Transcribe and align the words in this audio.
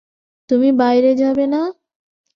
তুমি 0.49 0.69
বাইরে 0.81 1.11
যাবে 1.15 1.45
না? 1.47 1.61